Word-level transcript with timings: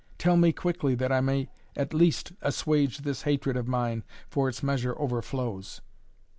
Tell 0.17 0.35
me 0.35 0.51
quickly, 0.51 0.95
that 0.95 1.11
I 1.11 1.21
may 1.21 1.51
at 1.75 1.93
least 1.93 2.31
assuage 2.41 3.03
this 3.03 3.21
hatred 3.21 3.55
of 3.55 3.67
mine, 3.67 4.03
for 4.31 4.49
its 4.49 4.63
measure 4.63 4.97
overflows." 4.97 5.81